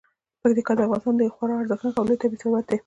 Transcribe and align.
پکتیکا 0.41 0.73
د 0.75 0.79
افغانستان 0.85 1.13
یو 1.17 1.35
خورا 1.35 1.53
ارزښتناک 1.57 1.95
او 1.97 2.07
لوی 2.07 2.17
طبعي 2.21 2.37
ثروت 2.41 2.65
دی. 2.69 2.77